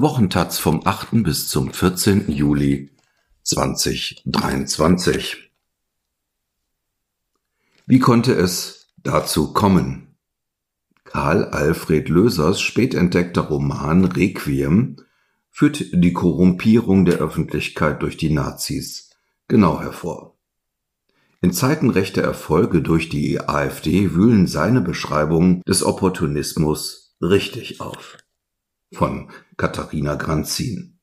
[0.00, 1.22] Wochentaz vom 8.
[1.22, 2.30] bis zum 14.
[2.30, 2.92] Juli
[3.42, 5.52] 2023.
[7.84, 10.16] Wie konnte es dazu kommen?
[11.04, 14.96] Karl Alfred Lösers spät entdeckter Roman Requiem
[15.50, 19.10] führt die Korrumpierung der Öffentlichkeit durch die Nazis
[19.46, 20.38] genau hervor.
[21.42, 28.16] In Zeiten rechter Erfolge durch die AfD wühlen seine Beschreibungen des Opportunismus richtig auf
[28.92, 30.98] von Katharina Granzin.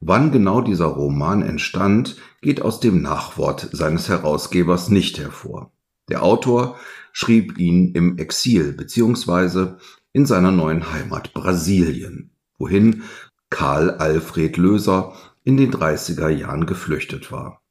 [0.00, 5.72] Wann genau dieser Roman entstand, geht aus dem Nachwort seines Herausgebers nicht hervor.
[6.08, 6.76] Der Autor
[7.12, 9.74] schrieb ihn im Exil bzw.
[10.12, 13.02] in seiner neuen Heimat Brasilien, wohin
[13.50, 15.14] Karl Alfred Löser
[15.44, 17.62] in den 30er Jahren geflüchtet war.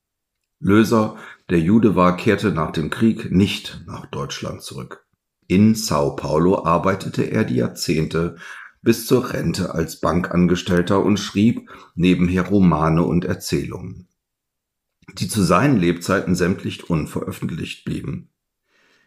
[0.59, 1.15] Löser,
[1.49, 5.05] der Jude war, kehrte nach dem Krieg nicht nach Deutschland zurück.
[5.47, 8.35] In Sao Paulo arbeitete er die Jahrzehnte
[8.81, 14.07] bis zur Rente als Bankangestellter und schrieb nebenher Romane und Erzählungen,
[15.13, 18.29] die zu seinen Lebzeiten sämtlich unveröffentlicht blieben.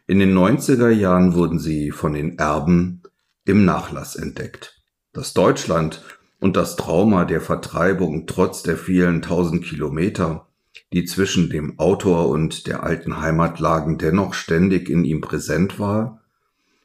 [0.06, 3.02] In den 90er Jahren wurden sie von den Erben
[3.44, 4.82] im Nachlass entdeckt.
[5.12, 6.02] Das Deutschland
[6.40, 10.48] und das Trauma der Vertreibung trotz der vielen tausend Kilometer,
[10.92, 16.21] die zwischen dem Autor und der alten Heimat lagen, dennoch ständig in ihm präsent war,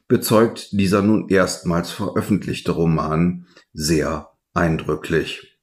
[0.08, 5.58] bezeugt dieser nun erstmals veröffentlichte Roman sehr eindrücklich.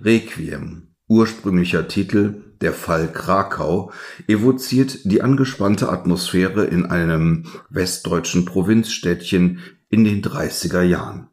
[0.00, 3.92] Requiem, ursprünglicher Titel Der Fall Krakau,
[4.26, 11.28] evoziert die angespannte Atmosphäre in einem westdeutschen Provinzstädtchen in den 30er Jahren.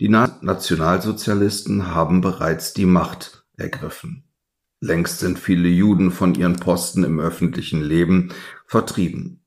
[0.00, 4.24] Die Nationalsozialisten haben bereits die Macht ergriffen.
[4.80, 8.32] Längst sind viele Juden von ihren Posten im öffentlichen Leben
[8.66, 9.37] vertrieben.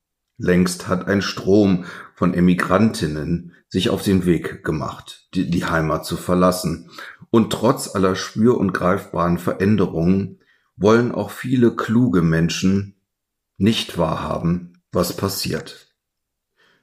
[0.42, 6.18] Längst hat ein Strom von Emigrantinnen sich auf den Weg gemacht, die, die Heimat zu
[6.18, 6.90] verlassen.
[7.30, 10.40] Und trotz aller spür- und greifbaren Veränderungen
[10.76, 12.96] wollen auch viele kluge Menschen
[13.58, 15.96] nicht wahrhaben, was passiert.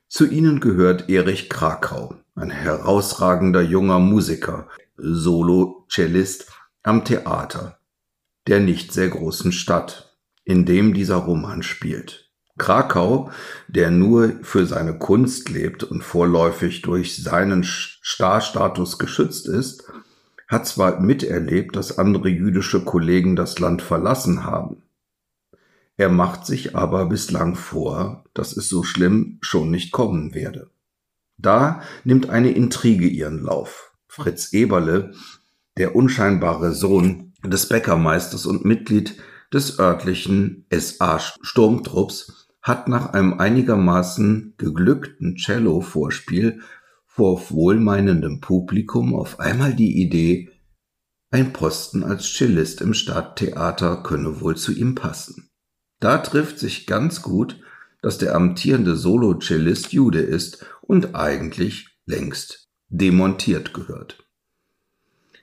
[0.09, 6.51] Zu ihnen gehört Erich Krakau, ein herausragender junger Musiker, Solo-Cellist
[6.83, 7.79] am Theater
[8.49, 12.28] der nicht sehr großen Stadt, in dem dieser Roman spielt.
[12.59, 13.31] Krakau,
[13.69, 19.85] der nur für seine Kunst lebt und vorläufig durch seinen Starstatus geschützt ist,
[20.49, 24.83] hat zwar miterlebt, dass andere jüdische Kollegen das Land verlassen haben.
[25.97, 30.71] Er macht sich aber bislang vor, dass es so schlimm schon nicht kommen werde.
[31.37, 33.93] Da nimmt eine Intrige ihren Lauf.
[34.09, 35.13] Fritz Eberle,
[35.77, 39.17] der unscheinbare Sohn des Bäckermeisters und Mitglied
[39.53, 46.61] des örtlichen SA-Sturmtrupps, hat nach einem einigermaßen geglückten Cello-Vorspiel
[47.07, 50.51] vor wohlmeinendem Publikum auf einmal die Idee,
[51.31, 55.51] ein Posten als Cellist im Stadttheater könne wohl zu ihm passen.
[56.01, 57.61] Da trifft sich ganz gut,
[58.03, 64.25] dass der amtierende Solo-Cellist Jude ist und eigentlich längst demontiert gehört.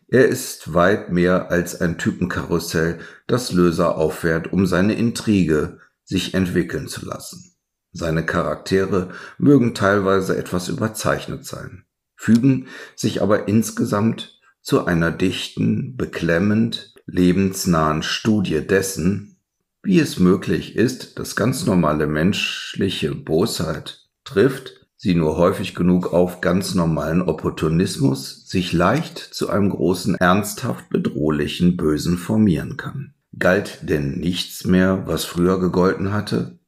[0.08, 6.88] Er ist weit mehr als ein Typenkarussell, das Löser auffährt, um seine Intrige sich entwickeln
[6.88, 7.56] zu lassen.
[7.92, 11.86] Seine Charaktere mögen teilweise etwas überzeichnet sein,
[12.16, 19.38] fügen sich aber insgesamt zu einer dichten, beklemmend lebensnahen Studie dessen,
[19.84, 26.42] wie es möglich ist, dass ganz normale menschliche Bosheit trifft, sie nur häufig genug auf
[26.42, 33.15] ganz normalen Opportunismus sich leicht zu einem großen, ernsthaft bedrohlichen Bösen formieren kann.
[33.38, 36.60] Galt denn nichts mehr, was früher gegolten hatte?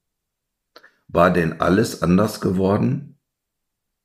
[1.08, 3.20] War denn alles anders geworden?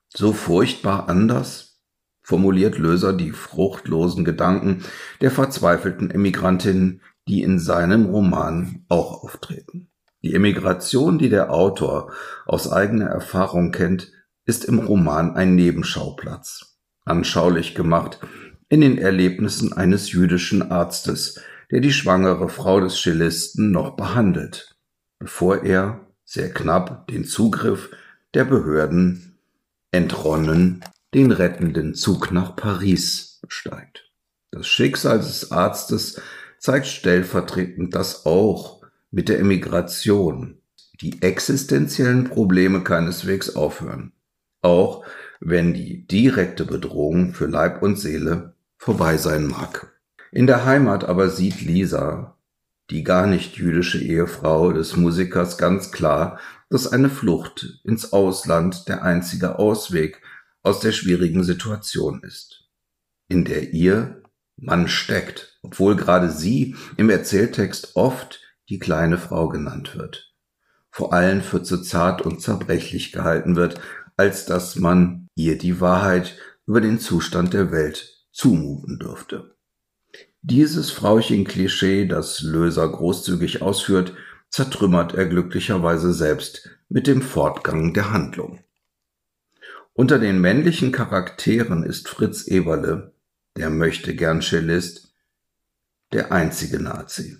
[0.08, 1.80] So furchtbar anders?
[2.24, 4.84] formuliert Löser die fruchtlosen Gedanken
[5.20, 9.90] der verzweifelten Emigrantinnen, die in seinem Roman auch auftreten.
[10.22, 12.12] Die Emigration, die der Autor
[12.46, 14.12] aus eigener Erfahrung kennt,
[14.44, 18.20] ist im Roman ein Nebenschauplatz, anschaulich gemacht
[18.68, 21.38] in den Erlebnissen eines jüdischen Arztes,
[21.72, 24.76] der die schwangere Frau des Cellisten noch behandelt,
[25.18, 27.90] bevor er, sehr knapp, den Zugriff
[28.34, 29.38] der Behörden
[29.90, 30.84] entronnen,
[31.14, 34.10] den rettenden Zug nach Paris besteigt.
[34.50, 36.20] Das Schicksal des Arztes
[36.58, 40.58] zeigt stellvertretend das auch mit der Emigration.
[41.00, 44.12] Die existenziellen Probleme keineswegs aufhören,
[44.60, 45.04] auch
[45.40, 49.91] wenn die direkte Bedrohung für Leib und Seele vorbei sein mag.
[50.32, 52.38] In der Heimat aber sieht Lisa,
[52.90, 56.40] die gar nicht jüdische Ehefrau des Musikers, ganz klar,
[56.70, 60.22] dass eine Flucht ins Ausland der einzige Ausweg
[60.62, 62.64] aus der schwierigen Situation ist.
[63.28, 64.22] in der ihr
[64.56, 70.34] Mann steckt, obwohl gerade sie im Erzähltext oft die kleine Frau genannt wird,
[70.90, 73.80] vor allem für zu zart und zerbrechlich gehalten wird,
[74.16, 76.36] als dass man ihr die Wahrheit
[76.66, 79.51] über den Zustand der Welt zumuten dürfte.
[80.44, 84.14] Dieses Frauchen-Klischee, das Löser großzügig ausführt,
[84.50, 88.58] zertrümmert er glücklicherweise selbst mit dem Fortgang der Handlung.
[89.92, 93.14] Unter den männlichen Charakteren ist Fritz Eberle,
[93.56, 95.14] der möchte gern Cellist,
[96.12, 97.38] der einzige Nazi.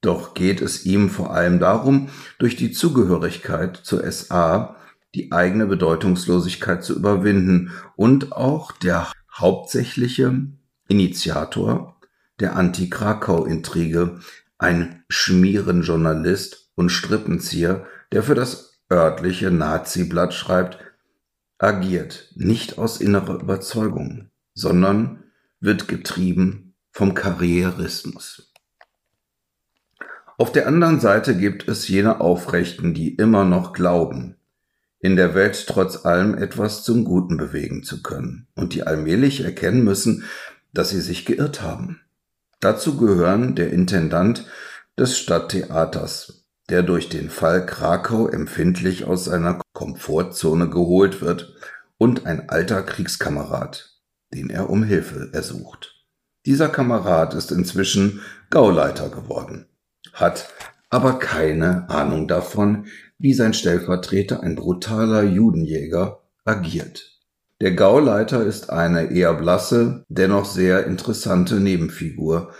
[0.00, 2.08] Doch geht es ihm vor allem darum,
[2.40, 4.74] durch die Zugehörigkeit zur SA
[5.14, 10.48] die eigene Bedeutungslosigkeit zu überwinden und auch der hauptsächliche
[10.88, 11.93] Initiator
[12.40, 14.20] der Anti-Krakau-Intrige,
[14.58, 20.78] ein Schmierenjournalist und Strippenzieher, der für das örtliche Nazi-Blatt schreibt,
[21.58, 25.24] agiert nicht aus innerer Überzeugung, sondern
[25.60, 28.52] wird getrieben vom Karrierismus.
[30.36, 34.36] Auf der anderen Seite gibt es jene Aufrechten, die immer noch glauben,
[34.98, 39.84] in der Welt trotz allem etwas zum Guten bewegen zu können und die allmählich erkennen
[39.84, 40.24] müssen,
[40.72, 42.00] dass sie sich geirrt haben.
[42.64, 44.46] Dazu gehören der Intendant
[44.98, 51.54] des Stadttheaters, der durch den Fall Krakau empfindlich aus seiner Komfortzone geholt wird,
[51.96, 54.00] und ein alter Kriegskamerad,
[54.32, 56.04] den er um Hilfe ersucht.
[56.44, 58.20] Dieser Kamerad ist inzwischen
[58.50, 59.68] Gauleiter geworden
[60.14, 60.48] hat
[60.90, 62.86] aber keine Ahnung davon,
[63.18, 67.13] wie sein Stellvertreter, ein brutaler Judenjäger, agiert.
[67.64, 72.52] Der Gauleiter ist eine eher blasse, dennoch sehr interessante Nebenfigur.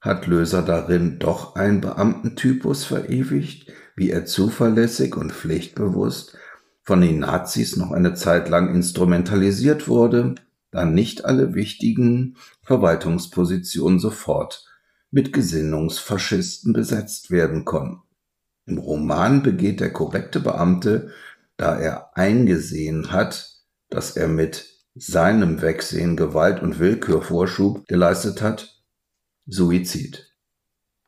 [0.00, 6.38] Hat Löser darin doch einen Beamtentypus verewigt, wie er zuverlässig und pflichtbewusst
[6.84, 10.36] von den Nazis noch eine Zeit lang instrumentalisiert wurde,
[10.70, 14.64] da nicht alle wichtigen Verwaltungspositionen sofort
[15.10, 18.00] mit Gesinnungsfaschisten besetzt werden konnten.
[18.64, 21.10] Im Roman begeht der korrekte Beamte,
[21.58, 23.53] da er eingesehen hat,
[23.94, 28.82] dass er mit seinem Wegsehen Gewalt und Willkürvorschub geleistet hat,
[29.46, 30.32] Suizid.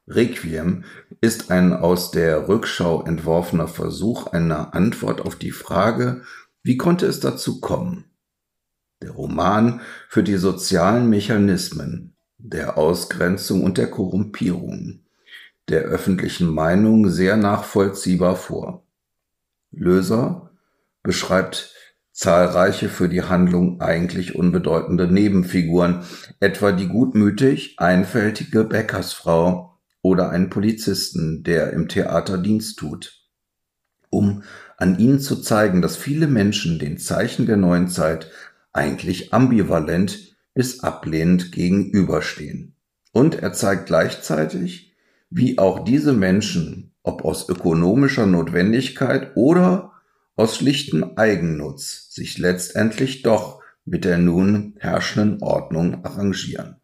[0.09, 0.85] Requiem
[1.21, 6.23] ist ein aus der Rückschau entworfener Versuch einer Antwort auf die Frage,
[6.63, 8.05] wie konnte es dazu kommen?
[9.03, 15.01] Der Roman führt die sozialen Mechanismen, der Ausgrenzung und der Korrumpierung
[15.69, 18.85] der öffentlichen Meinung sehr nachvollziehbar vor.
[19.73, 20.51] Löser
[21.03, 21.75] beschreibt
[22.17, 26.03] zahlreiche für die Handlung eigentlich unbedeutende Nebenfiguren,
[26.41, 33.21] etwa die gutmütig einfältige Bäckersfrau oder einen Polizisten, der im Theater Dienst tut,
[34.09, 34.43] um
[34.79, 38.31] an ihnen zu zeigen, dass viele Menschen den Zeichen der neuen Zeit
[38.73, 42.77] eigentlich ambivalent bis ablehnend gegenüberstehen.
[43.13, 44.95] Und er zeigt gleichzeitig,
[45.29, 49.93] wie auch diese Menschen, ob aus ökonomischer Notwendigkeit oder
[50.37, 56.77] aus schlichtem Eigennutz, sich letztendlich doch mit der nun herrschenden Ordnung arrangieren.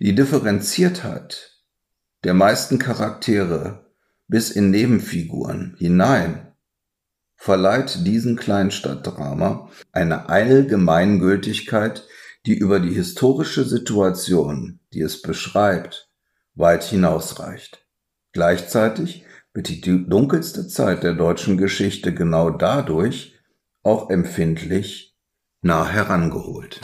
[0.00, 1.62] Die Differenziertheit
[2.24, 3.86] der meisten Charaktere
[4.28, 6.52] bis in Nebenfiguren hinein
[7.36, 12.06] verleiht diesem Kleinstadtdrama eine Allgemeingültigkeit,
[12.46, 16.08] die über die historische Situation, die es beschreibt,
[16.54, 17.84] weit hinausreicht.
[18.32, 23.38] Gleichzeitig wird die dunkelste Zeit der deutschen Geschichte genau dadurch
[23.82, 25.16] auch empfindlich
[25.60, 26.80] nah herangeholt.